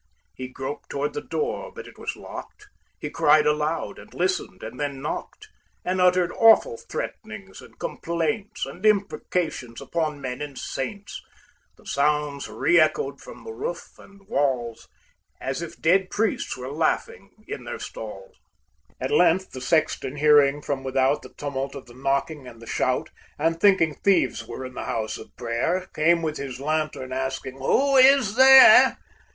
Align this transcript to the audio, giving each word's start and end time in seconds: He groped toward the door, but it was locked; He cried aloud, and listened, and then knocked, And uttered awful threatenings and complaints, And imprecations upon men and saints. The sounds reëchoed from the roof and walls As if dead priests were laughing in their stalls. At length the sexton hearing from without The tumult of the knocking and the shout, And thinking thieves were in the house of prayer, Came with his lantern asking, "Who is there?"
He 0.33 0.47
groped 0.47 0.89
toward 0.89 1.13
the 1.13 1.21
door, 1.21 1.71
but 1.71 1.85
it 1.87 1.99
was 1.99 2.15
locked; 2.15 2.65
He 2.99 3.11
cried 3.11 3.45
aloud, 3.45 3.99
and 3.99 4.11
listened, 4.15 4.63
and 4.63 4.79
then 4.79 4.99
knocked, 4.99 5.47
And 5.85 6.01
uttered 6.01 6.31
awful 6.31 6.77
threatenings 6.77 7.61
and 7.61 7.77
complaints, 7.77 8.65
And 8.65 8.83
imprecations 8.83 9.79
upon 9.79 10.19
men 10.19 10.41
and 10.41 10.57
saints. 10.57 11.21
The 11.77 11.85
sounds 11.85 12.47
reëchoed 12.47 13.19
from 13.21 13.43
the 13.43 13.53
roof 13.53 13.99
and 13.99 14.27
walls 14.27 14.87
As 15.39 15.61
if 15.61 15.79
dead 15.79 16.09
priests 16.09 16.57
were 16.57 16.71
laughing 16.71 17.29
in 17.47 17.63
their 17.65 17.77
stalls. 17.77 18.35
At 18.99 19.11
length 19.11 19.51
the 19.51 19.61
sexton 19.61 20.15
hearing 20.15 20.63
from 20.63 20.83
without 20.83 21.21
The 21.21 21.35
tumult 21.37 21.75
of 21.75 21.85
the 21.85 21.93
knocking 21.93 22.47
and 22.47 22.59
the 22.59 22.65
shout, 22.65 23.11
And 23.37 23.61
thinking 23.61 23.93
thieves 24.03 24.47
were 24.47 24.65
in 24.65 24.73
the 24.73 24.85
house 24.85 25.19
of 25.19 25.37
prayer, 25.37 25.89
Came 25.93 26.23
with 26.23 26.37
his 26.37 26.59
lantern 26.59 27.13
asking, 27.13 27.59
"Who 27.59 27.97
is 27.97 28.33
there?" 28.33 28.97